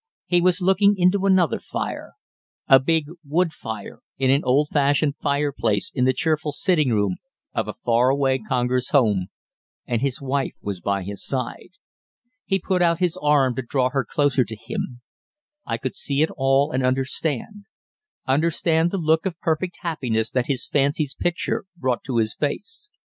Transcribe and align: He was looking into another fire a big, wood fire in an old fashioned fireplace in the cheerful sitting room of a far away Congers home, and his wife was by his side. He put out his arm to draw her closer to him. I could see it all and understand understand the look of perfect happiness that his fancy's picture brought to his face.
He 0.25 0.41
was 0.41 0.63
looking 0.63 0.95
into 0.97 1.27
another 1.27 1.59
fire 1.59 2.13
a 2.67 2.79
big, 2.79 3.05
wood 3.23 3.53
fire 3.53 3.99
in 4.17 4.31
an 4.31 4.43
old 4.43 4.69
fashioned 4.69 5.13
fireplace 5.21 5.91
in 5.93 6.05
the 6.05 6.11
cheerful 6.13 6.51
sitting 6.51 6.89
room 6.89 7.17
of 7.53 7.67
a 7.67 7.75
far 7.85 8.09
away 8.09 8.39
Congers 8.39 8.89
home, 8.89 9.27
and 9.85 10.01
his 10.01 10.19
wife 10.19 10.55
was 10.63 10.81
by 10.81 11.03
his 11.03 11.23
side. 11.23 11.73
He 12.45 12.57
put 12.57 12.81
out 12.81 12.97
his 12.97 13.15
arm 13.21 13.53
to 13.57 13.61
draw 13.61 13.91
her 13.91 14.03
closer 14.03 14.43
to 14.43 14.55
him. 14.55 15.01
I 15.67 15.77
could 15.77 15.93
see 15.93 16.23
it 16.23 16.31
all 16.35 16.71
and 16.71 16.83
understand 16.83 17.65
understand 18.27 18.89
the 18.89 18.97
look 18.97 19.27
of 19.27 19.39
perfect 19.39 19.77
happiness 19.81 20.31
that 20.31 20.47
his 20.47 20.65
fancy's 20.65 21.13
picture 21.13 21.65
brought 21.77 22.03
to 22.05 22.17
his 22.17 22.33
face. 22.33 22.89